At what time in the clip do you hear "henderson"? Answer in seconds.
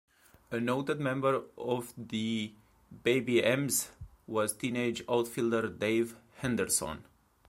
6.37-7.05